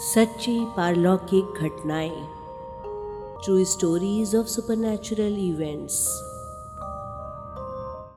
[0.00, 2.26] सच्ची पारलौकिक घटनाएँ
[3.44, 6.06] true stories of supernatural events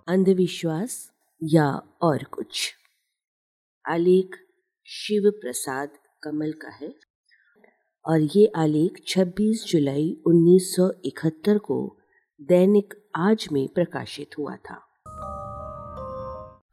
[0.07, 1.12] अंधविश्वास
[1.44, 2.73] या और कुछ।
[3.89, 4.36] आलेख
[4.86, 5.90] शिव प्रसाद
[6.24, 6.96] कमल का है
[8.06, 11.98] और ये आलेख 26 जुलाई 1971 को
[12.42, 14.79] दैनिक आज में प्रकाशित हुआ था।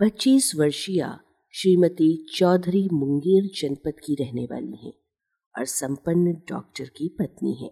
[0.01, 1.19] 25 वर्षीय
[1.55, 4.93] श्रीमती चौधरी मुंगेर जनपद की रहने वाली हैं
[5.55, 7.71] और संपन्न डॉक्टर की पत्नी है।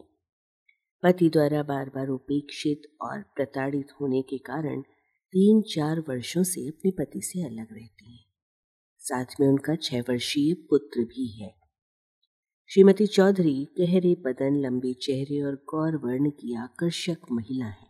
[1.03, 4.83] पति द्वारा बार बार उपेक्षित और प्रताड़ित होने के कारण
[5.35, 8.25] तीन चार वर्षों से अपने पति से अलग रहती हैं।
[9.01, 11.55] साथ में उनका छह वर्षीय पुत्र भी है।
[12.71, 17.89] श्रीमती चौधरी गहरे बदन, लंबे चेहरे और गौर वर्ण की आकर्षक महिला है।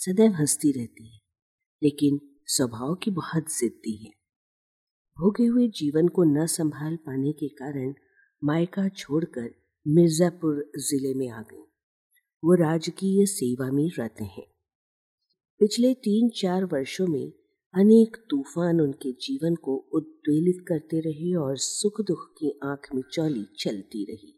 [0.00, 1.20] सदैव हंसती रहती है,
[1.82, 4.23] लेकिन स्वभाव की बहुत जिद्दी है।
[5.18, 7.94] भोगे हुए जीवन को न संभाल पाने के कारण
[8.44, 9.50] मायका छोड़कर
[9.86, 11.62] मिर्जापुर ज़िले में आ गई।
[12.44, 14.46] वो राजकीय सेवा में रत हैं।
[15.60, 17.32] पिछले तीन चार वर्षों में
[17.74, 23.46] अनेक तूफ़ान उनके जीवन को उद्वेलित करते रहे और सुख दुख की आँख में चौली
[23.58, 24.32] चलती रही।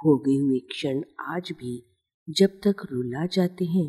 [0.00, 1.82] भोगे हुए क्षण आज भी
[2.30, 3.88] जब तक रुला जाते हैं,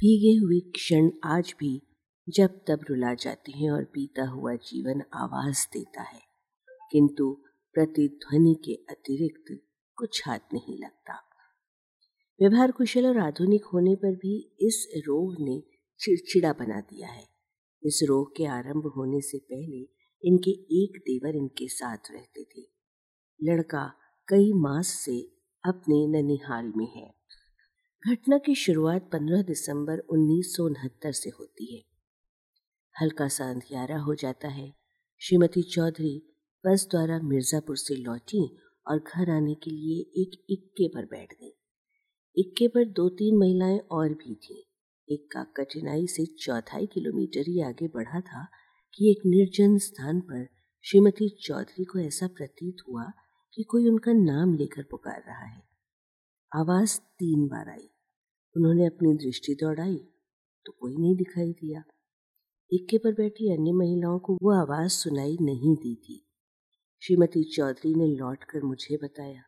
[0.00, 1.82] भीगे हुए क्षण आज भी
[2.28, 6.20] जब तब रुला जाते हैं और बीता हुआ जीवन आवाज़ देता है।
[6.92, 9.62] किंतु प्रतिध्वनि के अतिरिक्त
[9.96, 11.14] कुछ हाथ नहीं लगता।
[12.40, 15.62] व्यवहार कुशल और आधुनिक होने पर भी इस रोग ने
[16.00, 17.28] चिड़चिड़ा बना दिया है।
[17.82, 19.88] इस रोग के आरंभ होने से पहले
[20.24, 22.62] इनके एक देवर इनके साथ रहते थे।
[23.42, 23.94] लड़का
[24.28, 25.20] कई मास से
[25.64, 27.14] अपने ननिहाल में है।
[28.08, 31.95] घटना की शुरुआत 15 दिसंबर उन्नीस सौ उनहत्तर से होती है।
[33.02, 34.74] हल्का सा अंधियारा हो जाता है।
[35.18, 38.56] श्रीमती चौधरी बस द्वारा मिर्जापुर से लौटी
[38.88, 41.52] और घर आने के लिए एक इक्के पर बैठ गई।
[42.36, 44.62] इक्के पर दो तीन महिलाएँ और भी थीं।
[45.08, 48.48] इक्का कठिनाई से चौथाई किलोमीटर ही आगे बढ़ा था
[48.94, 50.48] कि एक निर्जन स्थान पर
[50.82, 53.04] श्रीमती चौधरी को ऐसा प्रतीत हुआ
[53.54, 55.62] कि कोई उनका नाम लेकर पुकार रहा है।
[56.56, 57.90] आवाज़ तीन बार आई।
[58.56, 59.96] उन्होंने अपनी दृष्टि दौड़ाई
[60.66, 61.82] तो कोई नहीं दिखाई दिया।
[62.72, 66.26] इक्के पर बैठी अन्य महिलाओं को वो आवाज़ सुनाई नहीं दी थी।
[67.02, 69.42] श्रीमती चौधरी ने लौटकर मुझे बताया।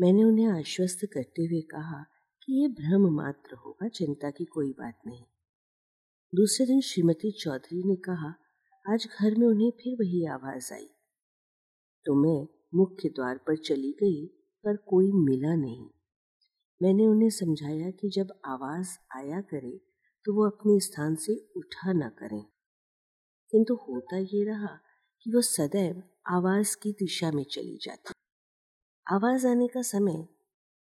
[0.00, 2.02] मैंने उन्हें आश्वस्त करते हुए कहा
[2.44, 5.24] कि ये भ्रम मात्र होगा, चिंता की कोई बात नहीं।
[6.34, 8.34] दूसरे दिन श्रीमती चौधरी ने कहा,
[8.92, 10.88] आज घर में उन्हें फिर वही आवाज़ आई।
[12.04, 14.26] तो मैं मुख्य द्वार पर चली गई,
[14.64, 15.88] पर कोई मिला नहीं।
[16.82, 19.87] मैंने उन्हें समझाया कि जब आवाज़ आया करे
[20.28, 22.44] तो वो अपने स्थान से उठा न करें।
[23.50, 24.80] किंतु होता ये रहा
[25.22, 28.12] कि वो सदैव आवाज़ की दिशा में चली जाती।
[29.14, 30.28] आवाज़ आने का समय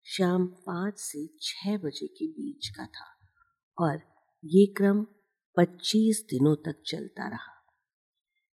[0.03, 3.27] शाम पाँच से छह बजे के बीच का था
[3.79, 4.01] और
[4.45, 5.03] ये क्रम
[5.57, 7.65] पच्चीस दिनों तक चलता रहा।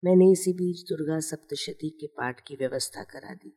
[0.06, 3.50] मैंने इसी बीच दुर्गा सप्तशती के पाठ की व्यवस्था करा दी।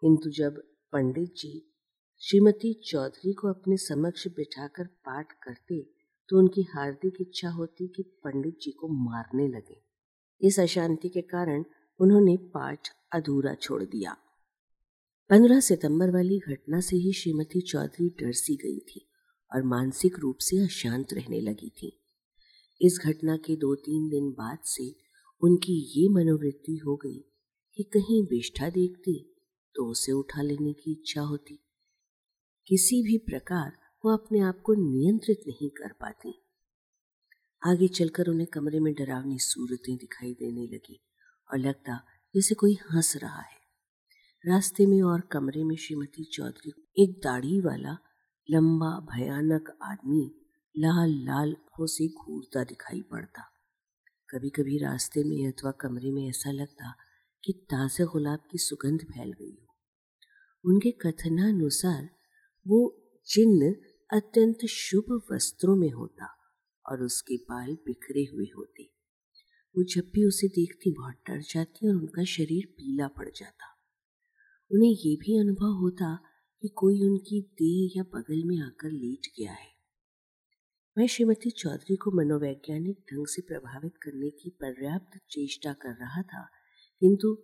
[0.00, 0.56] किंतु जब
[0.92, 1.74] पंडित जी
[2.20, 5.95] श्रीमती चौधरी को अपने समक्ष बिठाकर पाठ करते
[6.30, 9.80] तो उनकी हार्दिक इच्छा होती कि पंडित जी को मारने लगे।
[10.40, 11.64] इस अशांति के कारण
[12.00, 14.16] उन्होंने पाठ अधूरा छोड़ दिया।
[15.30, 19.06] पंद्रह सितंबर वाली घटना से ही श्रीमती चौधरी डर सी गई थी
[19.52, 21.92] और मानसिक रूप से अशांत रहने लगी थी।
[22.80, 24.94] इस घटना के दो तीन दिन बाद से
[25.42, 27.18] उनकी ये मनोवृत्ति हो गई
[27.78, 29.18] कि कहीं विष्ठा देखती
[29.74, 31.58] तो उसे उठा लेने की इच्छा होती।
[32.66, 33.72] किसी भी प्रकार
[34.04, 36.42] वो अपने आप को नियंत्रित नहीं कर पाती।
[37.66, 41.00] आगे चलकर उन्हें कमरे में डरावनी सूरतें दिखाई देने लगी
[41.52, 42.04] और लगता
[42.34, 43.56] जैसे कोई हंस रहा है।
[44.46, 47.98] रास्ते में और कमरे में श्रीमती चौधरी एक दाढ़ी वाला,
[48.50, 50.42] लंबा, भयानक आदमी
[50.78, 53.42] लाल लाल आँखों से घूरता दिखाई पड़ता।
[54.30, 56.94] कभी कभी रास्ते में अथवा कमरे में ऐसा लगता
[57.44, 59.76] कि ताज़ा गुलाब की सुगंध फैल गई हो।
[60.64, 62.08] उनके कथनानुसार
[62.68, 63.76] वो जिन्न
[64.10, 66.26] अत्यंत शुभ वस्त्रों में होता
[66.84, 68.82] और उसके बाल बिखरे हुए होते।
[69.74, 73.72] वो जब भी उसे देखती बहुत डर जाती और उनका शरीर पीला पड़ जाता।
[74.70, 76.14] उन्हें ये भी अनुभव होता
[76.62, 79.74] कि कोई उनकी देह या बगल में आकर लेट गया है।
[80.98, 86.48] मैं श्रीमती चौधरी को मनोवैज्ञानिक ढंग से प्रभावित करने की पर्याप्त चेष्टा कर रहा था,
[87.02, 87.36] किंतु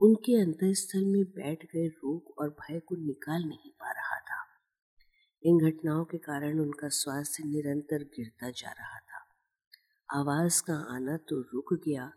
[0.00, 3.70] उनके अंतस्थल में बैठ गए रोग और भय को निकाल नहीं
[5.42, 9.24] इन घटनाओं के कारण उनका स्वास्थ्य निरंतर गिरता जा रहा था।
[10.20, 12.12] आवाज़ का आना तो रुक गया,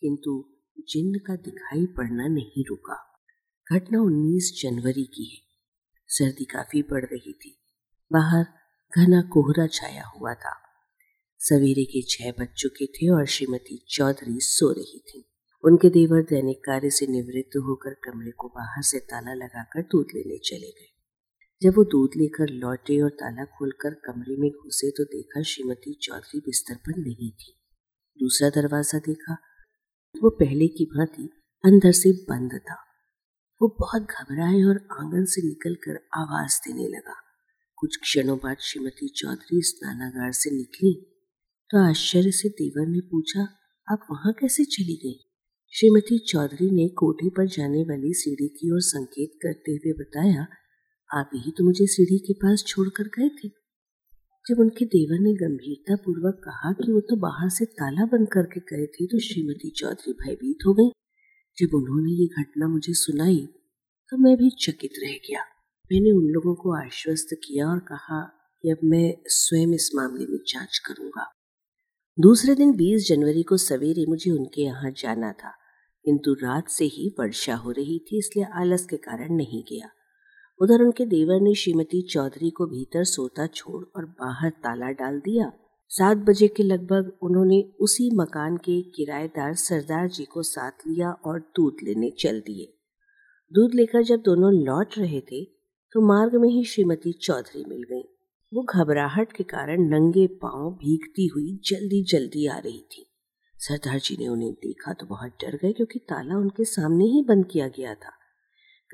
[0.00, 3.14] किंतु जिन्न का दिखाई पड़ना नहीं रुका।
[3.72, 5.42] घटना 19 जनवरी की है।
[6.06, 7.58] सर्दी काफ़ी पड़ रही थी।
[8.12, 8.46] बाहर
[8.96, 10.62] घना कोहरा छाया हुआ था।
[11.38, 15.24] सवेरे के छह बज चुके थे और श्रीमती चौधरी सो रही थी।
[15.64, 20.38] उनके देवर दैनिक कार्य से निवृत्त होकर कमरे को बाहर से ताला लगाकर दूध लेने
[20.38, 20.97] चले गए।
[21.62, 26.40] जब वो दूध लेकर लौटे और ताला खोलकर कमरे में घुसे तो देखा श्रीमती चौधरी
[26.40, 27.52] बिस्तर पर नहीं थी।
[28.20, 29.36] दूसरा दरवाज़ा देखा
[30.14, 31.28] वो पहले की भांति
[31.64, 32.76] अंदर से बंद था।
[33.60, 37.16] वो बहुत घबराए और आँगन से निकलकर आवाज़ देने लगा।
[37.78, 40.92] कुछ क्षणों बाद श्रीमती चौधरी स्नानागार से निकली
[41.70, 43.42] तो आश्चर्य से देवर ने पूछा,
[43.88, 45.18] आप वहाँ कैसे चली गई?
[45.72, 50.46] श्रीमती चौधरी ने कोठे पर जाने वाली सीढ़ी की ओर संकेत करते हुए बताया
[51.10, 53.48] आप ही तो मुझे सीढ़ी के पास छोड़कर गए थे।
[54.46, 58.60] जब उनके देवर ने गंभीरता पूर्वक कहा कि वो तो बाहर से ताला बंद करके
[58.68, 60.90] गए थे तो श्रीमती चौधरी भयभीत हो गई।
[61.58, 63.48] जब उन्होंने ये घटना मुझे सुनाई
[64.12, 65.42] तो मैं भी चकित रह गया।
[65.90, 68.20] मैंने उन लोगों को आश्वस्त किया और कहा
[68.64, 71.26] कि अब मैं स्वयं इस मामले में जाँच करूँगा।
[72.18, 75.50] दूसरे दिन 20 जनवरी को सवेरे मुझे उनके यहाँ जाना था,
[76.04, 79.90] किंतु रात से ही वर्षा हो रही थी, इसलिए आलस के कारण नहीं गया।
[80.60, 85.50] उधर उनके देवर ने श्रीमती चौधरी को भीतर सोता छोड़ और बाहर ताला डाल दिया।
[85.90, 91.38] सात बजे के लगभग उन्होंने उसी मकान के किराएदार सरदार जी को साथ लिया और
[91.56, 92.72] दूध लेने चल दिए।
[93.52, 95.44] दूध लेकर जब दोनों लौट रहे थे
[95.94, 98.02] तो मार्ग में ही श्रीमती चौधरी मिल गई।
[98.52, 103.04] वो घबराहट के कारण नंगे पाँव भीगती हुई जल्दी जल्दी आ रही थी।
[103.56, 107.46] सरदार जी ने उन्हें देखा तो बहुत डर गए क्योंकि ताला उनके सामने ही बंद
[107.46, 108.17] किया गया था।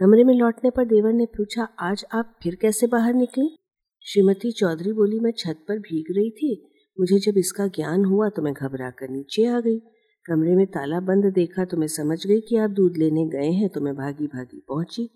[0.00, 3.56] कमरे में लौटने पर देवर ने पूछा, आज आप फिर कैसे बाहर निकली?
[4.00, 6.70] श्रीमती चौधरी बोली, मैं छत पर भीग रही थी।
[7.00, 9.78] मुझे जब इसका ज्ञान हुआ तो मैं घबरा कर नीचे आ गई।
[10.26, 13.68] कमरे में ताला बंद देखा तो मैं समझ गई कि आप दूध लेने गए हैं
[13.68, 15.06] तो मैं भागी भागी पहुँची।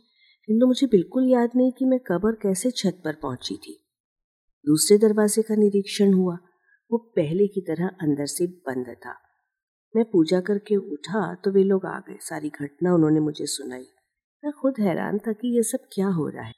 [0.48, 3.78] किंतु मुझे बिल्कुल याद नहीं कि मैं कब और कैसे छत पर पहुँची थी।
[4.66, 6.38] दूसरे दरवाजे का निरीक्षण हुआ।
[6.90, 9.14] वो पहले की तरह अंदर से बंद था।
[9.96, 13.86] मैं पूजा करके उठा तो वे लोग आ गए। सारी घटना उन्होंने मुझे सुनाई।
[14.44, 16.54] मैं खुद हैरान था कि यह सब क्या हो रहा है।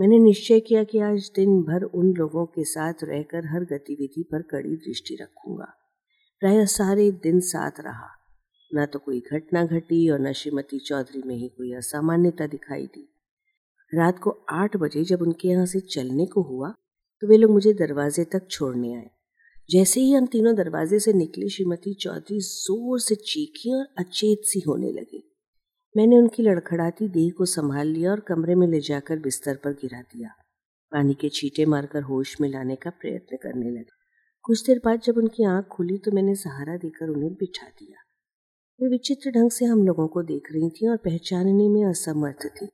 [0.00, 4.42] मैंने निश्चय किया कि आज दिन भर उन लोगों के साथ रहकर हर गतिविधि पर
[4.42, 5.64] कड़ी दृष्टि रखूँगा।
[6.42, 8.08] प्राय सारे दिन साथ रहा।
[8.70, 13.08] न तो कोई घटना घटी और न श्रीमती चौधरी में ही कोई असामान्यता दिखाई दी।
[13.92, 16.70] रात को आठ बजे जब उनके यहाँ से चलने को हुआ
[17.22, 19.10] तो वे लोग मुझे दरवाजे तक छोड़ने आए।
[19.70, 24.60] जैसे ही हम तीनों दरवाजे से निकले, श्रीमती चौधरी ज़ोर से चीखी और अचेत सी
[24.60, 25.22] होने लगी।
[25.96, 30.00] मैंने उनकी लड़खड़ाती देह को संभाल लिया और कमरे में ले जाकर बिस्तर पर गिरा
[30.00, 30.28] दिया।
[30.92, 34.02] पानी के छींटे मारकर होश में लाने का प्रयत्न करने लगे।
[34.42, 37.98] कुछ देर बाद जब उनकी आँख खुली तो मैंने सहारा देकर उन्हें बिठा दिया।
[38.80, 42.66] वे विचित्र ढंग से हम लोगों को देख रही थी और पहचानने में असमर्थ थी।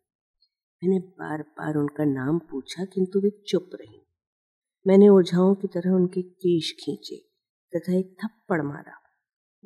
[0.84, 4.00] मैंने बार बार उनका नाम पूछा, किंतु वे चुप रही।
[4.86, 7.16] मैंने ओझाओं की तरह उनके केश खींचे
[7.76, 8.92] तथा एक थप्पड़ मारा।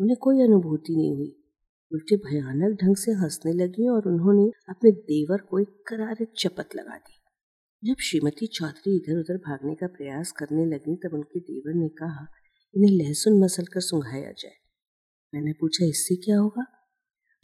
[0.00, 1.42] उन्हें कोई अनुभूति नहीं हुई।
[1.93, 6.97] उल्टे भयानक ढंग से हंसने लगी और उन्होंने अपने देवर को एक करारे चपत लगा
[6.97, 7.21] दी।
[7.91, 12.27] जब श्रीमती चौधरी इधर उधर भागने का प्रयास करने लगी, तब उनके देवर ने कहा,
[12.77, 14.55] इन्हें लहसुन मसल कर सुंघाया जाए।
[15.35, 16.67] मैंने पूछा, इससे क्या होगा?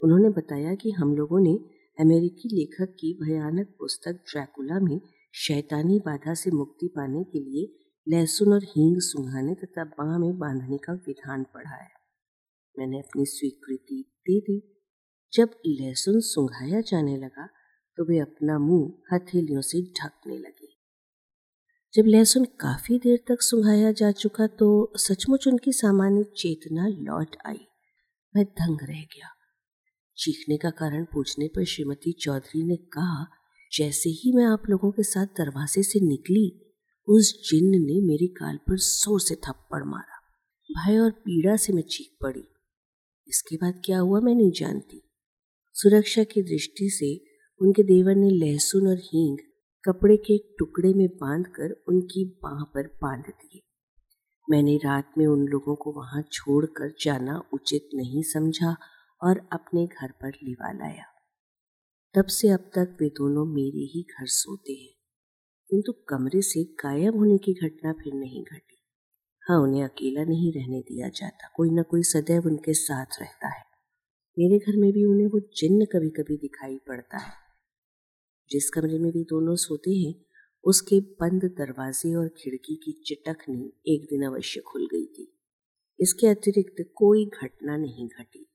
[0.03, 1.53] उन्होंने बताया कि हम लोगों ने
[1.99, 5.01] अमेरिकी लेखक की भयानक पुस्तक ड्रैकुला में
[5.33, 7.75] शैतानी बाधा से मुक्ति पाने के लिए
[8.07, 11.89] लहसुन और हींग सुंघाने तथा बाह में बांधने का विधान पढ़ा है
[12.79, 14.61] मैंने अपनी स्वीकृति दे दी
[15.33, 17.47] जब लहसुन सुंघाया जाने लगा
[17.97, 20.67] तो वे अपना मुँह हथेलियों से ढकने लगे।
[21.93, 27.65] जब लहसुन काफ़ी देर तक सुंघाया जा चुका तो सचमुच उनकी सामान्य चेतना लौट आई।
[28.35, 29.29] मैं दंग रह गया।
[30.17, 33.25] चीखने का कारण पूछने पर श्रीमती चौधरी ने कहा,
[33.71, 36.47] जैसे ही मैं आप लोगों के साथ दरवाजे से निकली,
[37.07, 40.19] उस जिन्न ने मेरी गाल पर ज़ोर से थप्पड़ मारा।
[40.69, 42.43] भय और पीड़ा से मैं चीख पड़ी।
[43.29, 45.01] इसके बाद क्या हुआ मैं नहीं जानती।
[45.75, 47.15] सुरक्षा की दृष्टि से
[47.61, 49.37] उनके देवर ने लहसुन और हींग
[49.83, 53.61] कपड़े के एक टुकड़े में बांधकर उनकी बाह पर बाँध दिए।
[54.47, 58.75] मैंने रात में उन लोगों को वहाँ छोड़कर जाना उचित नहीं समझा
[59.21, 61.05] और अपने घर पर लिवा लाया।
[62.15, 64.93] तब से अब तक वे दोनों मेरे ही घर सोते हैं,
[65.69, 68.78] किंतु कमरे से गायब होने की घटना फिर नहीं घटी।
[69.49, 73.63] हाँ उन्हें अकेला नहीं रहने दिया जाता। कोई ना कोई सदैव उनके साथ रहता है।
[74.39, 77.33] मेरे घर में भी उन्हें वो जिन्न कभी कभी दिखाई पड़ता है।
[78.49, 80.25] जिस कमरे में भी दोनों सोते हैं,
[80.63, 85.37] उसके बंद दरवाजे और खिड़की की चिटकनी एक दिन अवश्य खुल गई थी।
[85.99, 88.49] इसके अतिरिक्त कोई घटना नहीं घटी।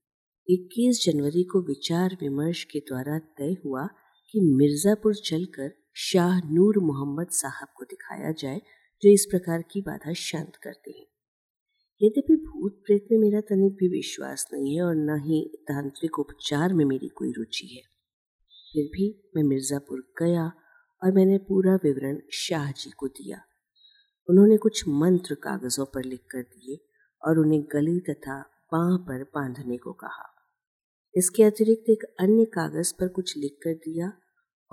[0.48, 3.86] 21 जनवरी को विचार विमर्श के द्वारा तय हुआ
[4.30, 8.62] कि मिर्ज़ापुर चलकर शाह नूर मोहम्मद साहब को दिखाया जाए
[9.02, 11.06] जो इस प्रकार की बाधा शांत करते हैं।
[12.00, 16.72] यद्यपि भूत प्रेत में मेरा तनिक भी विश्वास नहीं है और न ही तांत्रिक उपचार
[16.72, 17.82] में मेरी कोई रुचि है।
[18.72, 20.46] फिर भी मैं मिर्ज़ापुर गया
[21.02, 23.40] और मैंने पूरा विवरण शाह जी को दिया।
[24.28, 26.78] उन्होंने कुछ मंत्र कागज़ों पर लिख कर दिए
[27.22, 28.40] और उन्हें गले तथा
[28.72, 30.30] बाह पर बांधने को कहा।
[31.14, 34.12] इसके अतिरिक्त एक अन्य कागज़ पर कुछ लिख कर दिया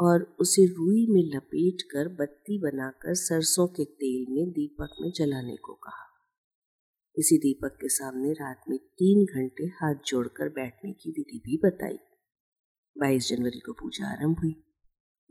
[0.01, 5.55] और उसे रुई में लपेट कर बत्ती बनाकर सरसों के तेल में दीपक में जलाने
[5.55, 6.07] को कहा।
[7.17, 11.99] इसी दीपक के सामने रात में तीन घंटे हाथ जोड़कर बैठने की विधि भी बताई।
[12.97, 14.51] बाईस जनवरी को पूजा आरंभ हुई।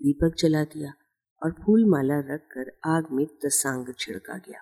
[0.02, 0.94] दीपक जला दिया
[1.42, 4.60] और फूल माला रखकर आग में तसांग छिड़का गया।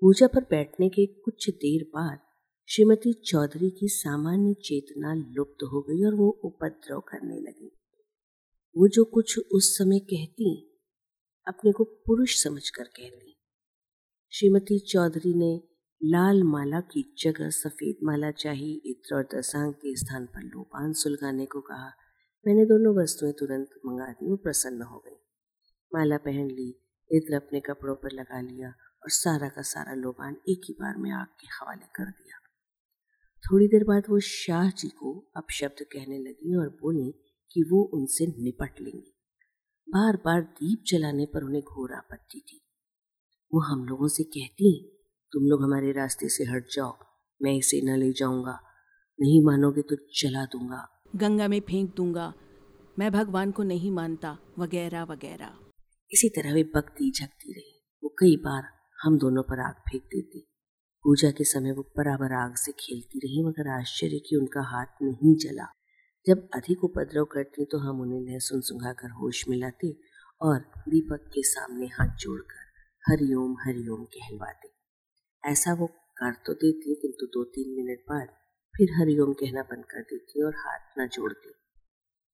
[0.00, 2.18] पूजा पर बैठने के कुछ देर बाद
[2.68, 7.77] श्रीमती चौधरी की सामान्य चेतना लुप्त हो गई और वो उपद्रव करने लगी।
[8.78, 10.78] वो जो कुछ उस समय कहती,
[11.46, 13.40] अपने को पुरुष समझकर कहती।
[14.30, 15.62] श्रीमती चौधरी ने
[16.04, 21.46] लाल माला की जगह सफ़ेद माला चाहिए, इत्र और दसांग के स्थान पर लोपान सुलगाने
[21.46, 21.92] को कहा।
[22.46, 25.16] मैंने दोनों वस्तुएँ तुरंत मंगा दी और प्रसन्न हो गई।
[25.94, 26.80] माला पहन ली,
[27.10, 28.68] इत्र अपने कपड़ों पर लगा लिया
[29.02, 32.38] और सारा का सारा लोबान एक ही बार में आग के हवाले कर दिया।
[33.40, 38.26] थोड़ी देर बाद वो शाह जी को अपशब्द कहने लगी और बोली कि वो उनसे
[38.26, 39.12] निपट लेंगे।
[39.88, 42.60] बार बार दीप जलाने पर उन्हें घोर आपत्ति थी।
[43.54, 44.94] वो हम लोगों से कहती
[45.32, 46.98] तुम लोग हमारे रास्ते से हट जाओ
[47.42, 48.60] मैं इसे न ले जाऊँगा।
[49.20, 52.34] नहीं मानोगे तो जला दूँगा। गंगा में फेंक दूँगा।
[52.98, 55.58] मैं भगवान को नहीं मानता वगैरह वगैरह।
[56.12, 58.62] इसी तरह वे बकती झकती रही। वो कई बार
[59.02, 60.40] हम दोनों पर आग फेंक देती।
[61.02, 65.36] पूजा के समय वो बराबर आग से खेलती रही मगर आश्चर्य की उनका हाथ नहीं
[65.36, 65.72] जला।
[66.28, 69.90] जब अधिक उपद्रव करते तो हम उन्हें लहसुन सुंघाकर होश में लाते
[70.40, 70.58] और
[70.88, 72.66] दीपक के सामने हाथ जोड़कर
[73.04, 74.68] हरिओम हरिओम कहलवाते।
[75.44, 75.86] ऐसा वो
[76.18, 78.28] कर तो देती, किंतु दो तीन मिनट बाद
[78.74, 81.54] फिर हरिओम कहना बंद कर देती और हाथ न जोड़ती।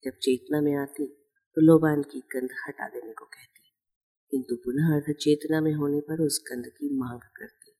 [0.04, 3.62] जब चेतना में आती तो लोबान की गंध हटा देने को कहती,
[4.32, 7.76] किंतु पुनः अर्ध चेतना में होने पर उस गंध की मांग करती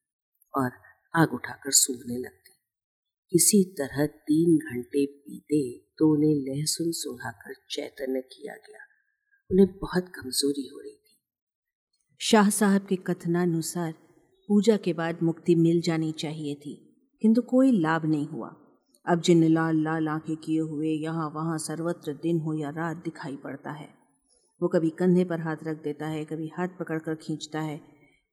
[0.55, 0.71] और
[1.15, 2.44] आग उठाकर सूंघने लगती।
[3.35, 5.63] किसी तरह तीन घंटे बीते
[5.99, 8.85] तो उन्हें लहसुन सुंघाकर चैतन्य किया गया।
[9.51, 11.17] उन्हें बहुत कमज़ोरी हो रही थी।
[12.21, 13.93] शाह साहब के कथनानुसार
[14.49, 16.75] पूजा के बाद मुक्ति मिल जानी चाहिए थी,
[17.23, 18.55] किंतु कोई लाभ नहीं हुआ।
[19.07, 23.37] अब जिन लाल लाल आँखें किए हुए यहाँ वहाँ सर्वत्र दिन हो या रात दिखाई
[23.37, 23.89] पड़ता है।
[24.61, 27.81] वो कभी कंधे पर हाथ रख देता है, कभी हाथ पकड़कर खींचता है।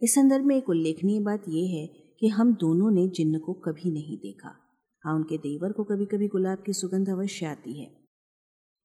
[0.01, 1.87] इस संदर्भ में एक उल्लेखनीय बात यह है
[2.19, 4.57] कि हम दोनों ने जिन्न को कभी नहीं देखा।
[5.05, 7.89] हाँ उनके देवर को कभी कभी गुलाब की सुगंध अवश्य आती है।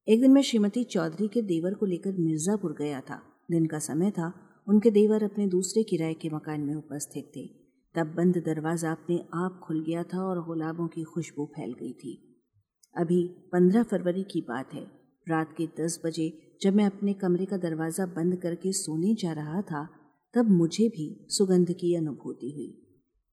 [0.08, 4.10] एक दिन मैं श्रीमती चौधरी के देवर को लेकर मिर्ज़ापुर गया था। दिन का समय
[4.10, 4.32] था,
[4.68, 7.46] उनके देवर अपने दूसरे किराए के मकान में उपस्थित थे।
[7.94, 12.42] तब बंद दरवाज़ा अपने आप खुल गया था और गुलाबों की खुशबू फैल गई थी।
[12.96, 14.82] अभी पंद्रह फरवरी की बात है।
[15.28, 19.62] रात के दस बजे जब मैं अपने कमरे का दरवाज़ा बंद करके सोने जा रहा
[19.62, 19.88] था,
[20.34, 22.85] तब मुझे भी सुगंध की अनुभूति हुई।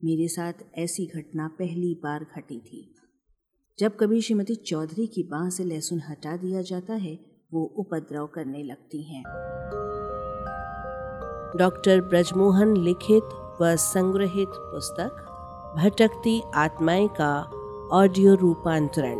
[0.05, 2.95] मेरे साथ ऐसी घटना पहली बार घटी थी।
[3.79, 7.19] जब कभी श्रीमती चौधरी की बाह से लहसुन हटा दिया जाता है,
[7.53, 9.23] वो उपद्रव करने लगती हैं।
[11.57, 13.23] डॉक्टर ब्रजमोहन लिखित
[13.61, 15.11] व संग्रहित पुस्तक,
[15.77, 17.43] भटकती आत्माएँ का
[17.91, 19.17] ऑडियो रूपांतरण।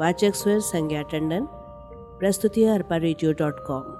[0.00, 1.46] वाचक स्वर संज्ञा टंडन
[2.18, 3.91] प्रस्तुति अरपा रेडियो डॉट कॉम।